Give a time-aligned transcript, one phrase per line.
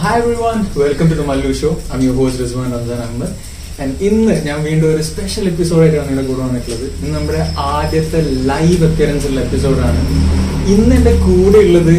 [0.00, 3.34] Hi everyone welcome to the Mallu show I you host Rizwan Ramzan Ahmed
[3.82, 6.86] and ഇന്ന് ഞാൻ വീണ്ടും ഒരു special എപ്പിസോഡായിട്ടാണ് നിങ്ങളുടെ കൂടെ വന്നിട്ടുള്ളത്.
[6.98, 8.18] ഇന്ന് നമ്മുടെ ആദ്യത്തെ
[8.50, 10.00] ലൈവ് അപ്പിയറൻസ് ഉള്ള എപ്പിസോഡാണ്
[10.74, 11.96] ഇന്ന് എന്റെ കൂടെ ഉള്ളത്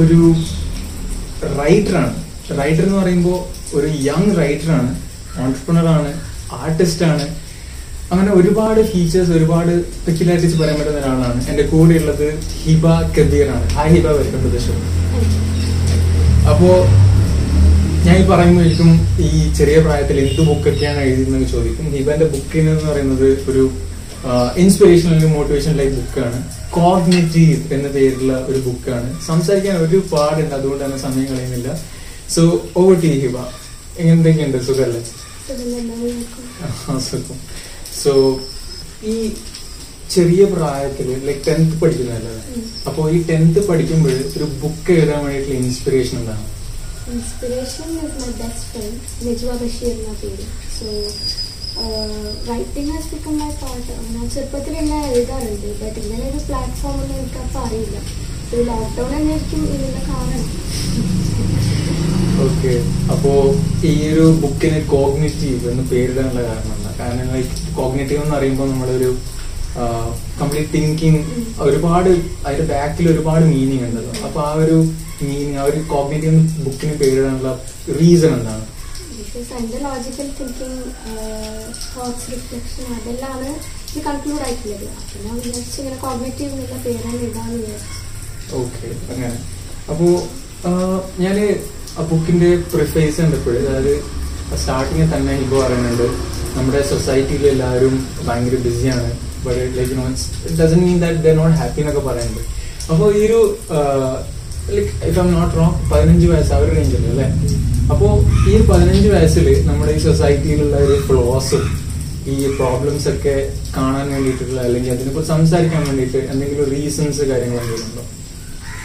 [0.00, 0.18] ഒരു
[1.60, 2.12] റൈറ്ററാണ്
[2.60, 3.38] റൈറ്റർ എന്ന് പറയുമ്പോൾ
[3.78, 4.90] ഒരു യങ് റൈറ്ററാണ്
[5.42, 5.86] ഓൺടർപ്രണർ
[6.60, 7.24] ആർട്ടിസ്റ്റാണ്
[8.12, 9.72] അങ്ങനെ ഒരുപാട് ഫീച്ചേഴ്സ് ഒരുപാട്
[10.06, 11.38] പെക്യുലാരിറ്റീസ് പറയാൻ പറ്റുന്ന ഒരാളാണ്.
[11.50, 12.26] എന്റെ കൂടെ ഉള്ളത്
[12.64, 12.84] Hiba
[13.16, 14.74] കബീറാണ് hi Hiba welcome to the show
[16.52, 16.68] അപ്പോ
[18.06, 18.90] ഞാൻ ഈ പറയുമ്പോഴേക്കും
[19.26, 21.86] ഈ ചെറിയ പ്രായത്തിൽ എന്ത് ബുക്കൊക്കെയാണ് എഴുതിയതെന്ന് ചോദിക്കും.
[21.96, 23.64] ഹിബന്റെ ബുക്കിന് എന്ന് പറയുന്നത് ഒരു
[24.62, 26.38] ഇൻസ്പിറേഷണൽ മോട്ടിവേഷൻ ടൈപ്പ് ബുക്കാണ്
[26.76, 31.68] കോഗ്നേറ്റീവ് എന്ന പേരുള്ള ഒരു ബുക്കാണ് സംസാരിക്കാൻ ഒരുപാടുണ്ട് അതുകൊണ്ട് തന്നെ സമയം കളയുന്നില്ല.
[32.34, 32.42] So
[32.80, 33.36] over to Hiba.
[34.12, 34.58] എന്തൊക്കെയുണ്ട്?
[34.68, 35.02] സുഖല്ലേ?
[37.08, 37.38] സുഖം.
[38.02, 38.12] സോ
[39.12, 39.16] ഈ
[40.14, 42.34] ചെറിയ പ്രായത്തിൽ ലൈക് ടെൻത്ത് പഠിക്കുന്നതല്ലേ.
[42.88, 46.44] അപ്പോൾ ഈ ടെൻത്ത് പഠിക്കുമ്പോൾ ഒരു ബുക്ക് എഴുതാൻ വേണ്ടിയിട്ടുള്ള ഇൻസ്പിറേഷൻ എന്താണ്?
[47.10, 50.44] Inspiration is my best friend Nijwa Basheer എന്ന പേര്
[50.76, 50.86] so
[52.48, 57.62] writing has become my part ഞാൻ ചെറുപ്പത്തിൽ എല്ലാം എഴുതാറുണ്ട് ബട്ട് ഇങ്ങനെ ഒരു പ്ലാറ്റ്ഫോം ഒന്നും എനിക്കപ്പോൾ
[57.66, 57.98] അറിയില്ല.
[58.50, 60.42] ഒരു ലോക്ക്ഡൗൺ തന്നെയായിരിക്കും ഇതിന്റെ കാരണം
[62.44, 62.72] ഓക്കെ
[63.12, 63.32] അപ്പോ
[63.84, 69.10] ഈ ഒരു ബുക്കിന് കോഗ്നേറ്റീവ് എന്ന് പേരിടാനുള്ള കാരണം എന്താ കാരണം ലൈക്ക് കോഗ്നേറ്റീവ് എന്ന് പറയുമ്പോൾ നമ്മളൊരു
[70.40, 71.20] കംപ്ലീറ്റ് തിങ്കിങ്
[71.66, 72.10] ഒരുപാട്
[72.46, 74.12] അതിന്റെ ബാക്കിൽ ഒരുപാട് മീനിങ് ഉണ്ടല്ലോ.
[74.26, 74.76] അപ്പൊ ആ ഒരു
[75.28, 77.50] മീനിങ് ആ ഒരു കോഗ്നേറ്റീവ് ബുക്കിന് പേരിടാനുള്ള
[77.98, 78.64] റീസൺ എന്താണ്?
[79.18, 80.80] ബിക്കോസ് അതിന്റെ ലോജിക്കൽ തിങ്കിങ്
[81.94, 83.50] തോട്ട്സ് റിഫ്ലക്ഷൻ അതെല്ലാമാണ്
[83.90, 84.86] ഇത് കൺക്ലൂഡ് ആയിട്ടുള്ളത്.
[85.00, 87.98] അപ്പം ഞാൻ വിചാരിച്ചു ഇങ്ങനെ കോഗ്നേറ്റീവ് എന്നുള്ള പേരാണ് ഇടാന്ന് വിചാരിച്ചു.
[88.60, 89.36] ഓക്കെ അങ്ങനെ.
[89.92, 90.06] അപ്പോ
[91.24, 91.36] ഞാൻ
[91.98, 93.94] ആ ബുക്കിന്റെ പ്രിഫേസ് കണ്ടപ്പോൾ അതായത്
[94.60, 96.06] സ്റ്റാർട്ടിങ്ങിൽ തന്നെ ഇപ്പോൾ പറയുന്നുണ്ട്
[96.56, 97.94] നമ്മുടെ സൊസൈറ്റിയിൽ എല്ലാവരും
[98.26, 99.10] ഭയങ്കര ബിസിയാണ്
[99.44, 102.42] but like no it doesn't mean that they're not happy എന്നൊക്കെ പറയുന്നുണ്ട്.
[102.92, 103.40] അപ്പോൾ ഈ ഒരു
[104.68, 107.26] like if I'm not wrong പതിനഞ്ച് വയസ്സ് അവർ റേഞ്ച് റേഞ്ചിൽ അല്ലേ?
[107.92, 108.08] അപ്പോ
[108.50, 111.64] ഈ പതിനഞ്ച് വയസ്സിൽ നമ്മുടെ ഈ സൊസൈറ്റിയിലുള്ള ഒരു ഫ്ലോസും
[112.26, 113.34] ഈ പ്രോബ്ലംസ് ഒക്കെ
[113.76, 118.04] കാണാൻ വേണ്ടിയിട്ടുള്ള അല്ലെങ്കിൽ അതിനെക്കുറിച്ച് സംസാരിക്കാൻ വേണ്ടിയിട്ട് എന്തെങ്കിലും റീസൺസ് കാര്യങ്ങൾ എന്തെങ്കിലും ഉണ്ടോ?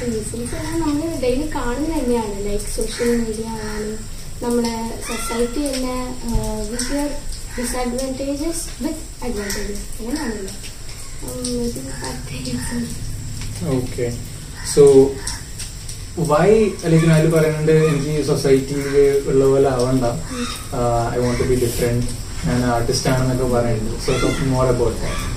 [0.03, 2.35] റീസൺസ് നമ്മൾ ഡെയിലി കാണുന്നത് തന്നെയാണ്.
[2.47, 3.95] ലൈക്ക് സോഷ്യൽ മീഡിയ ആയാലും
[4.43, 4.73] നമ്മുടെ
[5.07, 5.95] സൊസൈറ്റി തന്നെ
[6.71, 6.99] വിത്ത്
[7.55, 10.53] ഡിസഡ്വാന്റേജസ് വിത്ത് അഡ്വാന്റേജസ് അങ്ങനെയാണല്ലോ.
[13.75, 14.07] ഓക്കെ
[14.73, 14.83] സോ
[16.25, 16.49] വൈ
[16.83, 18.87] അല്ലെങ്കിൽ അതിൽ പറയുന്നുണ്ട് എനിക്ക് സൊസൈറ്റിയിൽ
[19.27, 20.05] ഉള്ള പോലെ ആവണ്ട.
[21.13, 22.05] I want to be different
[22.45, 24.13] ഞാൻ ആർട്ടിസ്റ്റ് ആണെന്നൊക്കെ പറയുന്നുണ്ട് സോ
[24.49, 25.35] മോർ അബൌട്ട് ദാറ്റ്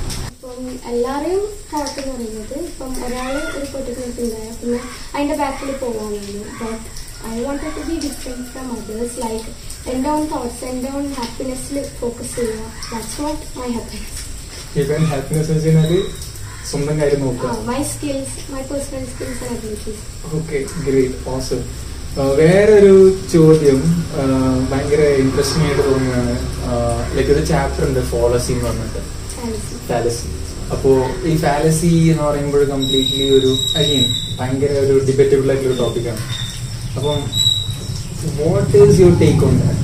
[0.90, 4.80] എല്ലാവരെയും തോട്ട് എന്ന് പറയുന്നത് ഇപ്പം ഒരാൾ ഒരു പൊട്ടിക്കുന്ന ഉണ്ടായാൽ പിന്നെ
[5.14, 6.86] അതിന്റെ ബാക്കിൽ പോകാനാണ് but
[7.30, 9.50] I want to be different from others like
[9.92, 12.60] എന്റെ ഓൺ തോട്ട്സ് എന്റെ ഓൺ ഹാപ്പിനെസ്സിൽ ഫോക്കസ് ചെയ്യുക.
[12.92, 15.92] That's what my happiness happiness വെച്ച് കഴിഞ്ഞാൽ
[16.68, 17.50] സ്വന്തം കാര്യം നോക്കുക.
[17.70, 20.02] My skills my personal skills and abilities
[20.38, 21.62] okay great awesome
[22.40, 22.94] വേറൊരു
[23.32, 23.80] ചോദ്യം
[24.70, 26.34] ഭയങ്കര ഇൻട്രസ്റ്റിംഗ് ആയിട്ട് തോന്നുകയാണ്.
[27.16, 29.02] ലൈക്ക് ഒരു ചാപ്റ്റർ ഉണ്ട് ഫോളസി എന്ന് പറഞ്ഞിട്ട്.
[29.90, 30.28] ഫാലസി
[30.74, 30.90] അപ്പോ
[31.30, 34.04] ഈ ഫാലസി എന്ന് പറയുമ്പോൾ കംപ്ലീറ്റ്ലി ഒരു അഗെയിൻ
[34.40, 36.22] ഭയങ്കര ഒരു ഡിബേറ്റബിൾ ആയിട്ടുള്ള ഒരു ടോപ്പിക്കാണ്
[36.96, 37.18] അപ്പം
[38.40, 39.78] what is your take on that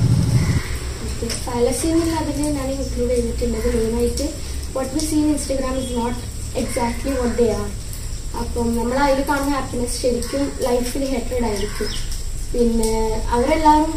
[1.47, 4.27] fallacy എന്നുള്ള അതിനെ ഞാൻ ഇൻക്ലൂഡ് ചെയ്തിട്ടുള്ളത് മെയിനായിട്ട്
[4.75, 6.19] what we see in Instagram is not
[6.61, 7.67] exactly what they are
[8.41, 11.89] അപ്പം നമ്മൾ അതിൽ കാണുന്ന ഹാപ്പിനെസ് ശരിക്കും ലൈഫിൽ ഹെറ്റഡ് ആയിരിക്കും.
[12.51, 12.93] പിന്നെ
[13.35, 13.93] അവരെല്ലാവരും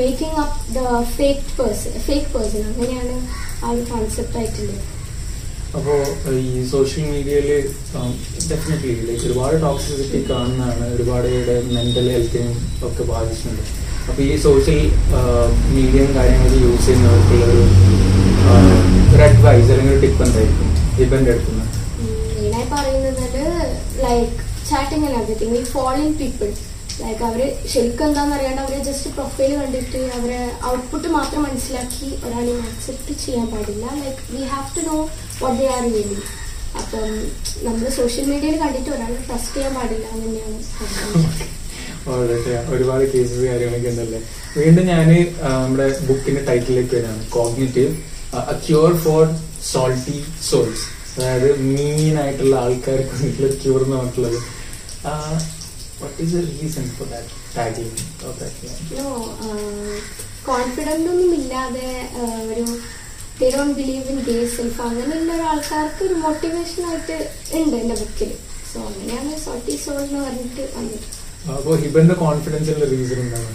[0.00, 0.80] making up the
[1.16, 3.16] fake person fake person അങ്ങനെയാണ്
[3.62, 4.82] ആ ഒരു കോൺസെപ്റ്റ് ആയിട്ടുള്ളത്.
[5.76, 5.94] അപ്പോ
[6.48, 7.48] ഈ സോഷ്യൽ മീഡിയയിൽ
[8.50, 12.56] ഡെഫിനറ്റ്ലി ലൈക്ക് ഒരുപാട് ടോക്സിസിറ്റി കാണുന്നതാണ് ഒരുപാട് പേരുടെ മെന്റൽ ഹെൽത്തിനും
[12.88, 13.64] ഒക്കെ ബാധിച്ചിട്ടുണ്ട്.
[14.08, 14.80] അപ്പൊ ഈ സോഷ്യൽ
[15.76, 17.46] മീഡിയയും കാര്യങ്ങളൊക്കെ യൂസ് ചെയ്യുന്നവർക്കുള്ള
[19.12, 20.68] ഒരു അഡ്വൈസ് അല്ലെങ്കിൽ ഒരു ടിപ്പ് എന്തായിരിക്കും?
[21.24, 21.55] എടുക്കുന്നത്
[22.78, 23.42] മെയിനായി പറയുന്നത്
[24.02, 24.32] like
[24.70, 26.48] chatting and everything we following people
[27.02, 27.40] like അവർ
[27.72, 33.84] ശരിക്കും എന്താണെന്ന് അറിയാണ്ട് അവരെ ജസ്റ്റ് പ്രൊഫൈൽ കണ്ടിട്ട് അവരെ ഔട്ട്പുട്ട് മാത്രം മനസ്സിലാക്കി ഒരാളെ അക്സെപ്റ്റ് ചെയ്യാൻ പാടില്ല.
[34.00, 34.96] Like we have to know
[35.42, 36.18] what they are really
[36.80, 37.04] അപ്പം
[37.66, 40.54] നമ്മൾ സോഷ്യൽ മീഡിയയിൽ കണ്ടിട്ട് ഒരാളെ ട്രസ്റ്റ് ചെയ്യാൻ പാടില്ല എന്ന് തന്നെയാണ്
[42.72, 44.18] ഒരുപാട് കേസസ് കാര്യങ്ങളൊക്കെ ഉണ്ടല്ലേ?
[44.56, 45.08] വീണ്ടും ഞാൻ
[45.54, 47.22] നമ്മുടെ ബുക്കിന്റെ ടൈറ്റിലേക്ക് വരാണ്.
[47.30, 47.90] Cognitive
[48.66, 49.24] cure for
[49.70, 50.16] salty
[50.48, 50.84] souls
[51.16, 54.38] അതായത് മീൻ ആയിട്ടുള്ള ആൾക്കാർക്ക് വേണ്ടിയിട്ടുള്ള ക്യൂർ എന്ന് പറഞ്ഞിട്ടുള്ളത്.
[56.00, 57.92] What is the reason for that tagging
[58.98, 59.08] no
[60.50, 61.88] confident ഒന്നും ഇല്ലാതെ
[62.50, 62.64] ഒരു
[63.40, 67.16] they don't believe in they self അങ്ങനെയുള്ള ഒരു ആൾക്കാർക്ക് ഒരു മോട്ടിവേഷൻ ആയിട്ട്
[67.58, 68.30] ഉണ്ട് എന്റെ ബുക്കിൽ
[68.72, 71.06] സോ അങ്ങനെയാണ് സോട്ടി സോൾ എന്ന് പറഞ്ഞിട്ട് വന്നത്.
[71.56, 73.52] അപ്പോൾ ഹിബന്റെ കോൺഫിഡൻസിന്റെ റീസൺ എന്താണ്?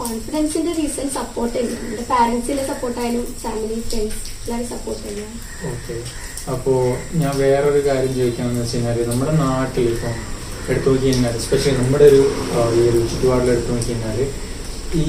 [0.00, 1.86] കോൺഫിഡൻസിന്റെ റീസൺ സപ്പോർട്ട് തന്നെയാണ്.
[1.90, 5.38] എന്റെ പാരൻസിന്റെ സപ്പോർട്ടായാലും ഫാമിലി ഫ്രണ്ട്സ് എല്ലാവരും സപ്പോർട്ട് തന്നെയാണ്.
[5.72, 5.96] ഓക്കെ
[6.50, 6.72] അപ്പോ
[7.22, 10.14] ഞാൻ വേറൊരു കാര്യം ചോദിക്കാന്ന് വെച്ച് കഴിഞ്ഞാൽ നമ്മുടെ നാട്ടിൽ ഇപ്പം
[10.70, 12.22] എടുത്തു നോക്കി കഴിഞ്ഞാൽ സ്പെഷ്യലി നമ്മുടെ ഒരു
[12.78, 14.18] ഈ ഒരു ചുറ്റുപാടിൽ എടുത്തു നോക്കി കഴിഞ്ഞാൽ
[15.02, 15.04] ഈ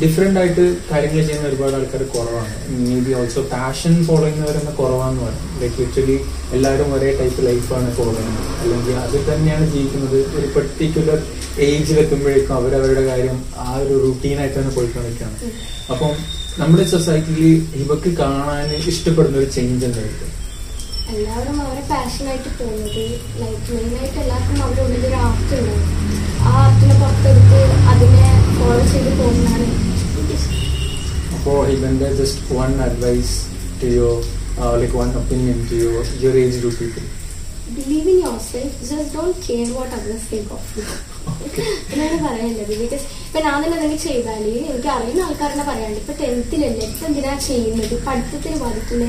[0.00, 2.52] ഡിഫറെന്റ് ആയിട്ട് കാര്യങ്ങൾ ചെയ്യുന്ന ഒരുപാട് ആൾക്കാർ കുറവാണ്.
[2.82, 6.18] Maybe also passion follow ചെയ്യുന്നവരെന്ന് കുറവാന്ന് പറയും ലൈക്ക് ലിറ്ററലി
[6.56, 8.52] എല്ലാവരും ഒരേ ടൈപ്പ് ലൈഫാണ് ഫോളോ ചെയ്യുന്നത്.
[8.62, 10.18] അല്ലെങ്കിൽ അതിൽ തന്നെയാണ് ജീവിക്കുന്നത്.
[10.36, 11.18] ഒരു പെർട്ടിക്കുലർ
[11.68, 15.36] ഏജിൽ എത്തുമ്പോഴേക്കും അവരവരുടെ കാര്യം ആ ഒരു റുട്ടീനായിട്ട് തന്നെ പോയിക്കൊണ്ടിരിക്കുകയാണ്.
[15.94, 16.14] അപ്പം
[16.62, 17.44] നമ്മുടെ സൊസൈറ്റിയിൽ
[17.82, 20.30] ഇവക്ക് കാണാൻ ഇഷ്ടപ്പെടുന്ന ഒരു ചേഞ്ച് എന്തായിരിക്കും?
[21.12, 23.02] എല്ലാവരും അവരെ പാഷനായിട്ട് പോകുന്നത്
[23.40, 25.82] ലൈക്ക് മെയിനായിട്ട് എല്ലാവർക്കും അവരുടെ ഉള്ളിൽ ഒരു ആർട്ട് ഉണ്ടാവും
[26.42, 27.60] ആ ആർട്ടിനെ പുറത്തെടുത്ത്
[27.92, 28.24] അതിനെ
[28.56, 29.66] ഫോളോ ചെയ്ത് പോകുന്നതാണ്.
[31.36, 33.34] അപ്പോൾ ഇവന്റെ just one advice
[33.80, 34.16] to your
[34.80, 37.04] like one opinion to your your age to people
[37.76, 38.18] believe in
[38.48, 40.84] yourself just don't care what others think of you
[41.92, 44.42] എന്നാണ് പറയുന്നത് ബിക്കോസ് ഇപ്പൊ ഞാൻ തന്നെ എന്തെങ്കിലും ചെയ്താൽ
[44.72, 47.94] എനിക്ക് അറിയുന്ന ആൾക്കാരെന്നെ പറയാണ്ട് ഇപ്പൊ ടെൻത്തിലല്ലേ ഇപ്പൊ എന്തിനാ ചെയ്യുന്നത്?
[48.06, 49.06] പഠിത്തത്തിന് ബാധിക്കില്ല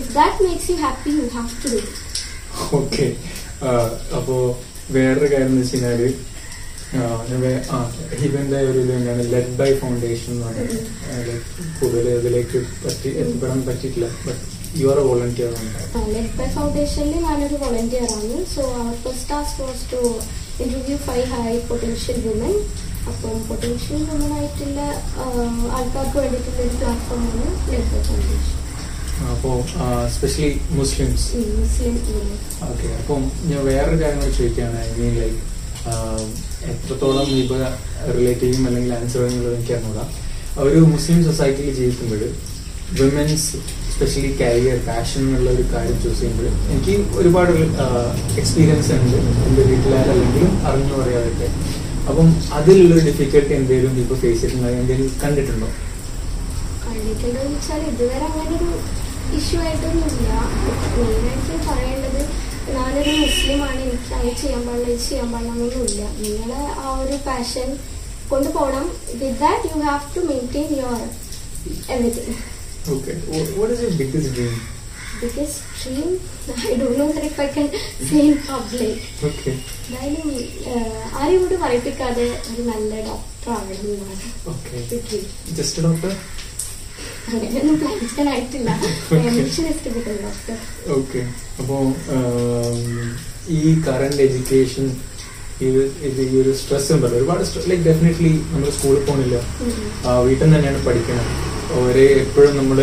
[0.00, 1.80] if that makes you happy you have to do
[2.78, 3.06] okay
[4.18, 4.34] അപ്പോ
[4.96, 6.02] വേറൊരു കാര്യം എന്ന് വെച്ച് കഴിഞ്ഞാൽ
[8.26, 11.32] ഇവന്റെ ഒരു ഇത് തന്നെയാണ് ലെഡ് ബൈ ഫൗണ്ടേഷൻ എന്ന് പറയുന്നത്.
[11.78, 14.08] കൂടുതൽ ഇതിലേക്ക് പറ്റി എത്തിപ്പെടാൻ പറ്റിയിട്ടില്ല.
[14.26, 14.42] But
[14.80, 15.50] you are volunteer
[16.16, 18.36] led by ഫൗണ്ടേഷനിൽ ഞാനൊരു വോളണ്ടിയർ ആണ്.
[18.54, 18.62] So
[19.04, 20.02] first task was to
[20.64, 22.54] interview five high potential woman
[23.08, 24.80] അപ്പം പൊട്ടൻഷ്യൽ നമ്മളായിട്ടുള്ള
[25.72, 28.54] ആൾക്കാർക്ക് വേണ്ടിയിട്ടുള്ള ഒരു പ്ലാറ്റ്ഫോമാണ് ലെഡ് ഫൗണ്ടേഷൻ
[29.28, 29.50] അപ്പോ
[30.14, 31.26] സ്പെഷ്യലി മുസ്ലിംസ്
[32.66, 35.40] ഓക്കെ അപ്പം ഞാൻ വേറൊരു കാര്യം കൂടി ചോദിക്കുകയാണ് ഐ മീൻ ലൈക്ക്
[36.72, 37.56] എത്രത്തോളം ഇപ്പൊ
[38.12, 40.04] റിലേറ്റ് ചെയ്യും അല്ലെങ്കിൽ ആൻസർ എന്നുള്ളത് എനിക്ക് അറിഞ്ഞൂടാ.
[40.64, 42.22] ഒരു മുസ്ലിം സൊസൈറ്റിയിൽ ജീവിക്കുമ്പോൾ
[42.98, 43.56] വിമൻസ്
[43.92, 47.52] സ്പെഷ്യലി കരിയർ പാഷൻ എന്നുള്ള ഒരു കാര്യം ചൂസ് ചെയ്യുമ്പോൾ എനിക്ക് ഒരുപാട്
[48.40, 49.16] എക്സ്പീരിയൻസ് ഉണ്ട്
[49.46, 51.48] എന്റെ വീട്ടിലായാലെങ്കിലും അറിഞ്ഞു പറയാതൊക്കെ
[52.06, 52.26] അപ്പം
[52.56, 55.68] അതിലുള്ള ഡിഫിക്കൽട്ടി എന്തെങ്കിലും ഇപ്പോൾ ഫേസ് ചെയ്തിട്ടുണ്ടോ എന്തെങ്കിലും കണ്ടിട്ടുണ്ടോ?
[56.84, 58.68] കണ്ടിട്ടുണ്ടോ എന്ന് വെച്ചാൽ ഇതുവരെ അങ്ങനെ ഒരു
[59.36, 60.28] ഇഷ്യൂ ആയിട്ടൊന്നുമില്ല.
[60.96, 62.20] മെയിനായിട്ട് പറയേണ്ടത്
[62.70, 66.02] ഞാനൊരു മുസ്ലിമാണ് എനിക്ക് അത് ചെയ്യാൻ പാടില്ല ഇത് ചെയ്യാൻ പാടില്ല എന്നൊന്നുമില്ല.
[66.22, 67.68] നിങ്ങളെ ആ ഒരു പാഷൻ
[68.30, 71.02] കൊണ്ടുപോകണം with that you have to maintain your
[71.90, 72.36] everything
[72.94, 73.12] okay
[73.56, 74.54] what is your biggest dream
[75.20, 76.10] because dream
[76.66, 77.66] I don't know that if I can
[78.02, 78.96] say in public.
[79.86, 80.28] എന്തായാലും
[81.18, 84.16] ആരെയും കൂടി പറയിപ്പിക്കാതെ ഒരു നല്ല ഡോക്ടർ ആവണം എന്നാണ്
[85.58, 86.12] ജസ്റ്റ് ഡോക്ടർ
[87.28, 88.70] അങ്ങനെയൊന്നും പ്ലാൻ ആയിട്ടില്ല.
[89.08, 89.32] Okay.
[90.06, 90.56] A ഡോക്ടർ
[90.96, 91.22] ഓക്കെ
[91.60, 91.82] അപ്പോൾ
[93.56, 94.86] ഈ കറണ്ട് എഡ്യൂക്കേഷൻ
[95.60, 95.80] ഇത്
[96.24, 97.18] ഈ ഒരു സ്ട്രെസ് ഉണ്ടല്ലോ.
[97.20, 99.36] ഒരുപാട് ലൈക്ക് ഡെഫിനറ്റ്ലി നമ്മൾ സ്കൂളിൽ പോകണില്ല
[100.26, 101.28] വീട്ടിൽ നിന്ന് തന്നെയാണ് പഠിക്കണം
[101.74, 102.78] ഒരേ എപ്പോഴും നമ്മൾ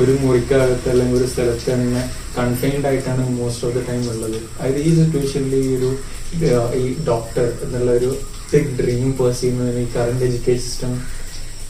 [0.00, 2.02] ഒരു മുറിക്കകത്ത് അല്ലെങ്കിൽ ഒരു സ്ഥലത്ത് തന്നെ
[2.36, 4.38] കൺഫൈൻഡ് ആയിട്ടാണ് മോസ്റ്റ് ഓഫ് ദ ടൈം ഉള്ളത്.
[4.58, 5.90] അതായത് ഈ സിറ്റുവേഷനിൽ ഈ ഒരു
[6.80, 8.10] ഈ ഡോക്ടർ എന്നുള്ള ഒരു
[8.52, 10.92] ബിഗ് ഡ്രീം പേഴ്സ് ചെയ്യുന്നതിന് ഈ കറണ്ട് എഡ്യൂക്കേഷൻ സിസ്റ്റം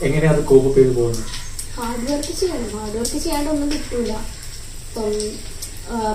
[0.06, 1.24] എങ്ങനെയാണ് അത് കോപ്പ് ചെയ്ത് പോകുന്നത്
[1.78, 2.68] ഹാർഡ് വർക്ക് ചെയ്യണം.
[2.76, 4.12] ഹാർഡ് വർക്ക് ചെയ്യാണ്ട് ഒന്നും കിട്ടൂല.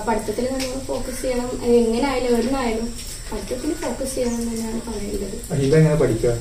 [0.06, 1.50] പഠിത്തത്തിൽ നമ്മൾ ഫോക്കസ് ചെയ്യണം.
[1.80, 2.88] എങ്ങനെ ആയാലും എവിടെ നിന്നായാലും
[3.30, 5.36] പഠിത്തത്തിൽ ഫോക്കസ് ചെയ്യണം എന്നാണ് പറയുന്നത്.
[5.66, 6.32] ഇതെങ്ങനെ പഠിക്കുക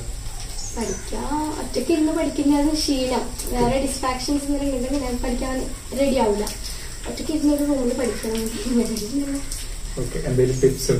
[0.76, 1.32] പഠിക്കാൻ
[1.62, 3.24] ഒറ്റയ്ക്ക് ഇരുന്ന് പഠിക്കുന്നതാണ് ശീലം.
[3.54, 5.56] വേറെ ഡിസ്ട്രാക്ഷൻസ് എന്തെങ്കിലും ഉണ്ടെങ്കിൽ ഞാൻ പഠിക്കാൻ
[6.00, 6.46] റെഡി ആവില്ല
[7.10, 8.36] ഒറ്റയ്ക്ക് ഇരുന്ന് ഒരു റൂമിൽ പഠിക്കണം.
[10.26, 10.92] എന്തെങ്കിലും ടിപ്സ്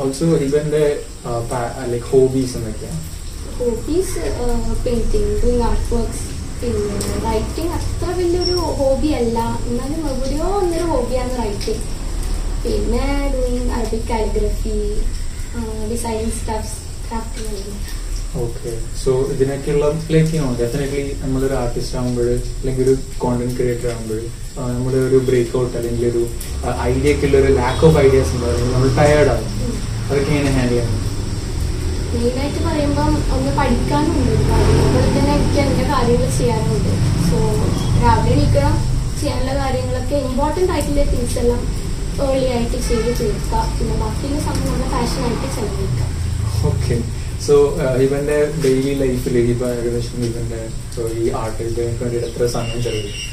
[0.00, 0.84] ഓൾസോ ഇവന്റെ
[2.10, 3.00] ഹോബീസ് എന്തൊക്കെയാണ്
[3.58, 4.20] hobbies
[4.84, 6.26] painting doing art works
[6.60, 6.96] പിന്നെ
[7.26, 9.38] റൈറ്റിംഗ് അത്ര വലിയൊരു ഹോബി അല്ല.
[9.68, 11.82] എന്നാലും എവിടെയോ ഒന്നൊരു ഹോബിയാണ് റൈറ്റിംഗ്
[12.64, 13.04] പിന്നെ
[13.34, 14.76] doing Arabic calligraphy
[15.92, 17.74] designing stuffs crafting
[18.42, 22.92] okay so ഇതിനൊക്കെയുള്ള like you know definitely നമ്മളൊരു ആർട്ടിസ്റ്റ് ആകുമ്പോൾ അല്ലെങ്കിൽ ഒരു
[23.22, 24.20] കോണ്ടന്റ് ക്രിയേറ്റർ ആകുമ്പോൾ
[24.74, 26.22] നമ്മുടെ ഒരു ബ്രേക്ക് ഔട്ട് അല്ലെങ്കിൽ ഒരു
[26.90, 28.46] ഐഡിയക്കുള്ള ഒരു ലാക്ക് ഓഫ് ഐഡിയാസ് ഉണ്ട്?
[28.50, 29.48] അല്ലെങ്കിൽ നമ്മൾ ടയേർഡ് ആകും
[30.08, 30.96] അതൊക്കെ എങ്ങനെ ഹാൻഡിൽ ചെയ്യണം
[32.12, 34.32] മെയിനായിട്ട് പറയുമ്പം ഒന്ന് പഠിക്കാനുണ്ട്.
[34.54, 36.92] അതുപോലെ തന്നെ എനിക്ക് എന്റെ കാര്യങ്ങൾ ചെയ്യാനുണ്ട്.
[37.28, 37.36] സോ
[38.04, 38.74] രാവിലെ എണീക്കണം
[39.20, 41.60] ചെയ്യാനുള്ള കാര്യങ്ങളൊക്കെ ഇമ്പോർട്ടന്റ് ആയിട്ടുള്ള തിങ്സ് എല്ലാം
[42.28, 43.62] ഏർലി ആയിട്ട് ചെയ്ത് തീർക്കുക.
[43.78, 46.06] പിന്നെ ബാക്കിയുള്ള സമയം നമ്മുടെ പാഷനായിട്ട് ചെലവഴിക്കുക
[46.70, 46.96] ഓക്കെ
[47.46, 47.54] സോ
[48.06, 50.60] ഇവന്റെ ഡെയിലി ലൈഫിൽ ഇപ്പൊ ഏകദേശം ഇവന്റെ
[51.20, 53.26] ഈ ആർട്ട് ഇതിനൊക്കെ വേണ്ടിയിട്ട് എത്ര സമയം ചെലവഴിക്കും?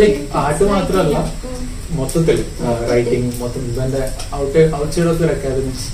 [0.00, 1.18] ലൈക്ക് ആർട്ട് മാത്രമല്ല
[1.98, 2.38] മൊത്തത്തിൽ
[2.90, 4.02] റൈറ്റിംഗ് മൊത്തം ഇവന്റെ
[4.40, 5.86] out out of your academics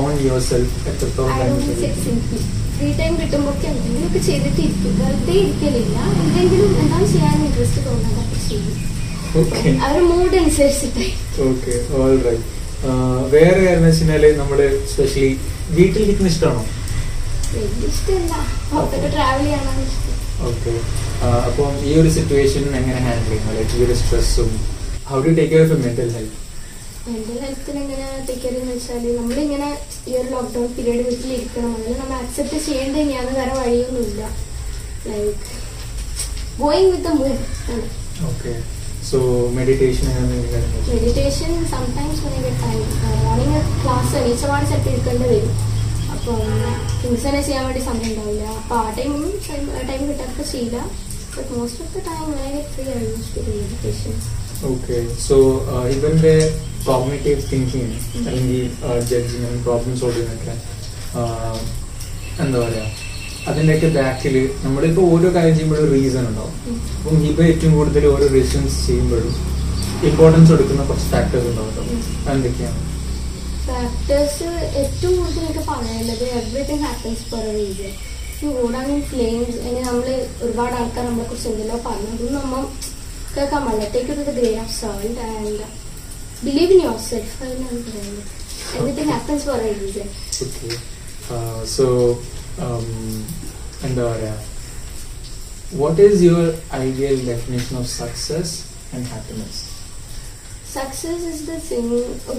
[0.00, 0.12] on
[0.50, 1.58] yourself എത്രത്തോളം.
[2.76, 5.96] ഫ്രീ ടൈം കിട്ടുമ്പോഴൊക്കെ എന്തെങ്കിലുമൊക്കെ ചെയ്തിട്ട് ഇരിക്കും വെറുതെ ഇരിക്കലില്ല.
[6.22, 8.78] എന്തെങ്കിലും എന്താണ് ചെയ്യാൻ ഇൻട്രസ്റ്റ് തോന്നുന്നതൊക്കെ ചെയ്യും.
[9.34, 11.04] ഒരു മൂഡ് അനുസരിച്ചിട്ട്.
[11.48, 12.48] ഓക്കെ ഓൾ റൈറ്റ്
[13.34, 14.58] വേറെ എന്ന് വെച്ചാൽ നമ്മൾ
[14.92, 15.30] സ്പെഷ്യലി
[15.76, 16.62] വീട്ടിലിരിക്കുന്ന ഇഷ്ടമാണോ
[20.48, 20.72] ഓക്കെ
[21.48, 24.50] അപ്പം ഈ ഒരു സിറ്റുവേഷൻ എങ്ങനെ ഹാൻഡിൽ ചെയ്യുന്നു ലൈക്ക് ഈ ഒരു സ്ട്രെസ്സും
[25.10, 26.38] how do take care of mental health
[27.06, 29.70] mental ഹെൽത്തിന് എങ്ങനെ ടേക്ക് കെയർ എന്ന് വെച്ചാൽ നമ്മളിങ്ങനെ
[30.08, 31.72] ഈ ഒരു ലോക്ക്ഡൌൺ പീരീഡ് വീട്ടിലിരിക്കണം.
[31.78, 34.22] അതിൽ നമ്മൾ അക്സെപ്റ്റ് ചെയ്യേണ്ട തന്നെയാണ് വേറെ വഴിയൊന്നുമില്ല.
[35.10, 35.48] Like
[36.62, 37.38] going with the mood
[38.30, 38.52] okay
[39.10, 39.18] so
[39.56, 40.08] meditation
[40.90, 42.22] meditation sometimes
[42.62, 42.80] time
[43.24, 45.54] morning class എണീച്ചപാട് ചിലപ്പോൾ എടുക്കേണ്ടി വരും.
[46.14, 46.40] അപ്പം
[47.00, 48.44] തിങ്സ് തന്നെ ചെയ്യാൻ വേണ്ടി സമയം ഉണ്ടാവില്ല.
[48.60, 49.12] അപ്പോൾ ആ ടൈം
[49.90, 50.78] ടൈം കിട്ടാത്ത ചെയ്യില്ല.
[51.34, 52.30] But most of the time
[52.72, 53.06] free ആണ്
[53.60, 54.14] മെഡിറ്റേഷൻ
[54.70, 55.36] ഓക്കെ സോ
[55.94, 56.34] ഇവന്റെ
[56.86, 57.94] കോഗ്നേറ്റീവ് തിങ്കിങ്
[58.26, 58.64] അല്ലെങ്കിൽ
[59.10, 60.54] ജഡ്ജിങ് പ്രോബ്ലം സോൾവിങ് ഒക്കെ
[62.44, 62.84] എന്താ പറയാ
[63.48, 64.34] അതിന്റെയൊക്കെ ബാക്കിൽ
[64.64, 66.54] നമ്മളിപ്പോ ഓരോ കാര്യം ചെയ്യുമ്പോഴും റീസൺ ഉണ്ടാവും.
[66.96, 69.32] അപ്പം ഹിബ ഏറ്റവും കൂടുതൽ ഓരോ റീസൺസ് ചെയ്യുമ്പോഴും
[70.08, 71.88] ഇമ്പോർട്ടൻസ് കൊടുക്കുന്ന കുറച്ച് ഫാക്ടേഴ്സ് ഉണ്ടാവും
[72.32, 72.80] എന്തൊക്കെയാണ്
[73.66, 74.46] ഫാക്ടേഴ്സ്
[74.80, 77.92] ഏറ്റവും കൂടുതൽ എനിക്ക് പറയാനുള്ളത് everything happens for a reason
[78.88, 80.06] in flames ഇനി നമ്മൾ
[80.44, 82.10] ഒരുപാട് ആൾക്കാർ നമ്മളെ കുറിച്ച് എന്തെല്ലോ പറഞ്ഞു.
[82.14, 82.62] അതൊന്നും നമ്മൾ
[83.34, 85.66] കേൾക്കാൻ പാടില്ല take grey of salt and
[86.46, 88.22] believe in yourself എന്നാണ് പറയുന്നത്
[88.76, 90.08] everything happens for a reason
[91.74, 91.86] so
[92.60, 93.24] um,
[95.72, 99.68] what is your ideal definition of success and happiness?
[100.64, 101.88] Success is the thing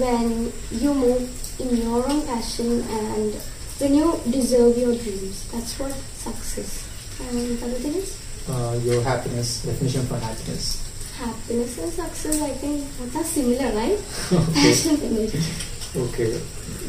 [0.00, 3.34] when you move in your own passion and
[3.78, 5.50] when you deserve your dreams.
[5.50, 6.86] That's what success.
[7.20, 7.96] And other things.
[7.96, 8.48] is?
[8.48, 10.82] Uh, your happiness, definition for happiness.
[11.18, 13.98] Happiness and success, I think, both are similar, right?
[14.32, 14.52] okay.
[14.54, 16.40] Passion and Okay.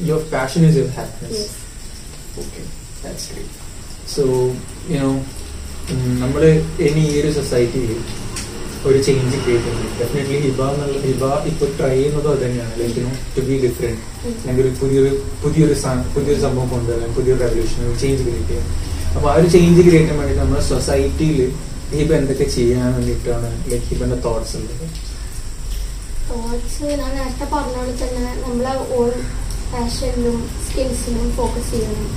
[0.01, 1.61] Your passion is your happiness.
[2.35, 2.47] Yes.
[2.47, 2.84] Okay.
[3.05, 3.25] That's
[4.89, 5.09] you know
[6.21, 6.41] നമ്മൾ
[6.85, 7.91] ഇനി ഈ ഒരു സൊസൈറ്റിയിൽ
[8.85, 9.69] ഒരു change create
[9.99, 14.01] definitely Hiba എന്നുള്ള ഹിബ ഇപ്പോൾ try ചെയ്യുന്നതും അത് തന്നെയാണ് like you to be different
[14.39, 15.11] അല്ലെങ്കിൽ പുതിയൊരു
[15.43, 18.67] പുതിയൊരു സാ- പുതിയൊരു സംഭവം കൊണ്ടുവരാൻ പുതിയൊരു റെവല്യൂഷൻ ഒരു ചേഞ്ച് ക്രിയേറ്റ് ചെയ്യാൻ.
[19.15, 21.39] അപ്പോൾ ആ ഒരു ചേഞ്ച് ക്രിയേറ്റ് ചെയ്യാൻ വേണ്ടി നമ്മുടെ സൊസൈറ്റിയിൽ
[21.93, 24.85] ഹിബ എന്തൊക്കെ ചെയ്യാൻ വേണ്ടിയിട്ടാണ് ലൈക്ക് ഹിബന്റെ തോട്ട്സ് ഉള്ളത്?
[26.93, 29.11] ഞാൻ നേരത്തെ പറഞ്ഞ പോലെ തന്നെ നമ്മളെ ഓൺ
[29.71, 32.07] ഫാഷനിലും സ്കിൽസിലും ഫോക്കസ് ചെയ്യണം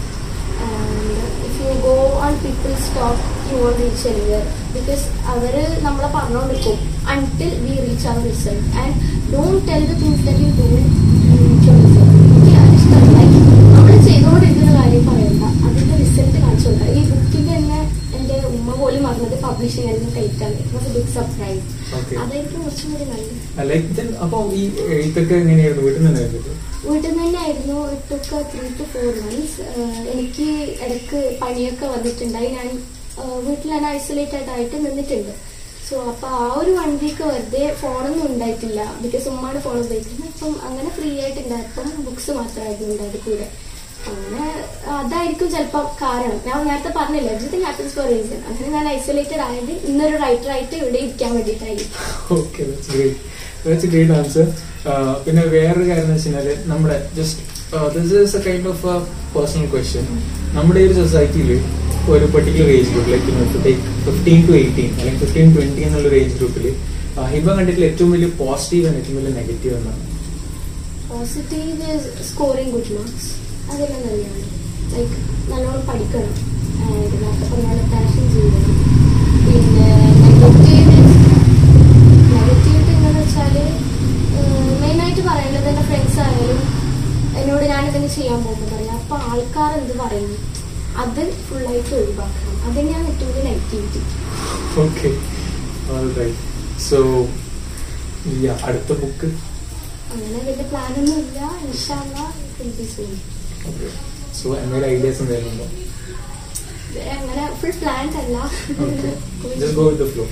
[0.66, 1.14] and
[1.46, 4.42] if you go on people's talk you won't reach anywhere
[4.74, 5.54] because അവർ
[5.86, 6.78] നമ്മളെ പറഞ്ഞുകൊണ്ടിരിക്കും
[10.26, 10.66] ദറ്റ് യു ഡു
[11.38, 11.72] എനിക്ക്
[12.62, 13.40] അതിഷ്ടം ലൈക്ക്
[13.74, 17.80] നമ്മൾ ചെയ്തുകൊണ്ടിരിക്കുന്ന കാര്യം പറയണ്ട അതിന്റെ റിസൾട്ട് കാണിച്ചു കൊടുക്കുക ഈ ബുക്കിന്റെ തന്നെ
[18.18, 20.10] എന്റെ ഉമ്മ പോലും പറഞ്ഞത് പബ്ലിഷിംഗ് ആയിരുന്നു.
[20.16, 21.64] കഴിക്കാൻ it was a big surprise
[21.98, 22.16] Okay.
[22.22, 24.02] അതായിരിക്കും കുറച്ചും കൂടി നല്ലത്.
[24.24, 25.84] അപ്പൊ ഈ എഴുത്തൊക്കെ എങ്ങനെയായിരുന്നു?
[25.86, 26.54] വീട്ടിൽ നിന്നായിരുന്നു
[26.86, 29.62] വീട്ടിൽ തന്നെയായിരുന്നു ഇട്ടൊക്കെ ത്രീ ടു ഫോർ മന്ത്സ്
[30.12, 30.48] എനിക്ക്
[30.84, 32.50] ഇടയ്ക്ക് പനിയൊക്കെ വന്നിട്ടുണ്ടായി.
[32.58, 32.68] ഞാൻ
[33.46, 35.32] വീട്ടിൽ ഐസൊലേറ്റഡ് ആയിട്ട് നിന്നിട്ടുണ്ട്.
[35.88, 38.80] സോ അപ്പൊ ആ ഒരു വൺ വീക്ക് വെറുതെ ഫോണൊന്നും ഉണ്ടായിട്ടില്ല.
[39.04, 43.48] ബിക്കോസ് ഉമ്മാണ് ഫോൺ ഉപയോഗിക്കുന്നത് അപ്പം അങ്ങനെ ഫ്രീ ആയിട്ട് ഉണ്ടായപ്പം ബുക്സ് മാത്രമായിരുന്നു ഉണ്ടായത് കൂടെ.
[44.10, 44.48] അങ്ങനെ
[44.98, 46.38] അതായിരിക്കും ചിലപ്പോൾ കാരണം.
[46.48, 50.98] ഞാൻ നേരത്തെ പറഞ്ഞില്ല എവറിഥിങ് ഹാപ്പൻസ് ഫോർ റീസൺ അങ്ങനെ ഞാൻ ഐസൊലേറ്റഡ് ആയത് ഇന്നൊരു റൈറ്റർ ആയിട്ട് ഇവിടെ
[51.06, 51.84] ഇരിക്കാൻ വേണ്ടിയിട്ടായി
[52.38, 52.64] ഓക്കെ
[54.20, 54.46] ആൻസർ
[55.24, 57.40] പിന്നെ വേറൊരു കാര്യം എന്ന് വെച്ചാൽ നമ്മുടെ just
[57.96, 58.96] this is a kind of a
[59.34, 60.04] personal question
[60.56, 61.50] നമ്മുടെ ഒരു സൊസൈറ്റിയിൽ
[62.14, 63.32] ഒരു particular age group like
[64.06, 66.66] fifteen to eighteen അല്ലെങ്കിൽ ഫിഫ്റ്റീൻ ട്വന്റി എന്നുള്ള ഏജ് ഗ്രൂപ്പിൽ
[67.32, 70.04] ഹിബ കണ്ടിട്ടുള്ള ഏറ്റവും വലിയ പോസിറ്റീവ് ആണ് ഏറ്റവും വലിയ നെഗറ്റീവ് എന്നാണ്
[71.10, 71.98] പോസിറ്റീവ്
[72.30, 73.30] സ്കോറിങ് ഗുഡ് മാർക്സ്
[73.70, 74.44] അതെല്ലാം നല്ലതാണ്.
[74.92, 75.16] ലൈക്ക്
[75.50, 76.32] നല്ലോണം പഠിക്കണം.
[79.44, 79.88] പിന്നെ
[80.22, 80.96] നെഗറ്റീവ്
[82.30, 83.56] നെഗറ്റിവിറ്റി എന്താണെന്ന് വെച്ചാൽ
[85.08, 86.58] മെയിനായിട്ട് പറയുന്നത് എന്റെ ഫ്രണ്ട്സ് ആയാലും
[87.40, 90.38] എന്നോട് ഞാനിതൊക്കെ ചെയ്യാൻ പോകുമ്പോൾ പറയാം അപ്പോൾ ആൾക്കാർ എന്ത് പറയുന്നു?
[91.02, 92.56] അത് ഫുള്ളായിട്ട് ഒഴിവാക്കണം.
[92.66, 94.00] അത് ഞാൻ ഏറ്റവും കൂടുതൽ നെഗറ്റിവിറ്റി
[94.82, 95.10] ഓക്കെ
[96.88, 96.98] സോ
[98.68, 99.28] അടുത്ത ബുക്ക്
[100.12, 101.38] അങ്ങനെ വലിയ പ്ലാനൊന്നും ഇല്ല.
[104.38, 105.66] സോ എന്തെങ്കിലും ഐഡിയാസ് എന്തെങ്കിലും ഉണ്ടോ?
[107.16, 108.36] അങ്ങനെ ഫുൾ പ്ലാൻഡ് അല്ല.
[109.60, 110.26] Just go with flow.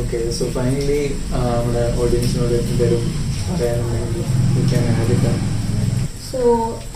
[0.00, 1.00] Okay so finally
[1.32, 3.04] നമ്മുടെ ഓഡിയൻസിനോട് എന്തെങ്കിലും
[3.49, 4.23] പറയാനുണ്ടെങ്കിൽ
[4.55, 5.39] we can add it up.
[6.31, 6.41] So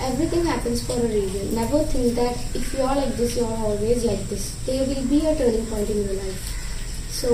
[0.10, 1.44] everything happens for a reason.
[1.54, 4.44] Never think that if you are like this, you are always like this.
[4.68, 6.42] There will be a turning point in your life.
[7.12, 7.30] So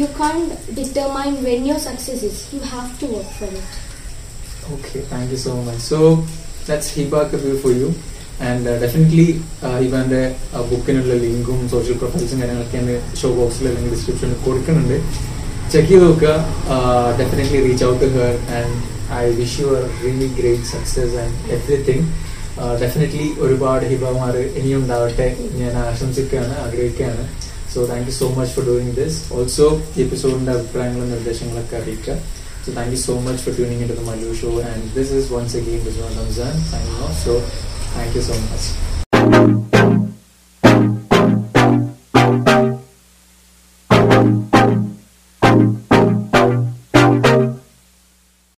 [0.00, 2.38] you can't determine when your success is.
[2.54, 3.70] You have to work for it.
[4.76, 5.80] Okay, thank you so much.
[5.92, 6.00] So
[6.66, 7.90] that's Hiba Kabir for you.
[8.48, 9.26] And definitely
[9.82, 10.22] ഹിബാന്റെ
[10.70, 12.88] ബുക്കിനുള്ള ലിങ്കും social പ്രൊഫൈൽസും കാര്യങ്ങളൊക്കെ ഞാൻ
[13.20, 14.96] show ബോക്സിൽ അല്ലെങ്കിൽ ഡിസ്ക്രിപ്ഷനിൽ കൊടുക്കുന്നുണ്ട്
[15.71, 16.33] check ചെയ്ത് നോക്കുക
[17.21, 18.75] definitely reach out to her and
[19.21, 19.67] I wish you
[20.05, 22.05] really great success and everything
[22.83, 25.27] definitely ഒരുപാട് ഹിബമാർ ഇനിയും ഉണ്ടാവട്ടെ.
[25.61, 27.25] ഞാൻ ആശംസിക്കുകയാണ് ആഗ്രഹിക്കുകയാണ്.
[27.73, 32.17] So thank you so much for doing this also ഈ എപ്പിസോഡിന്റെ അഭിപ്രായങ്ങളും നിർദ്ദേശങ്ങളൊക്കെ അറിയിക്കുക.
[32.67, 34.53] So thank you so much for tuning into the Mallu show.
[34.71, 37.15] And this is once again Rizwan Ramzan signing off.
[37.23, 37.39] So
[37.95, 38.67] thank you so much.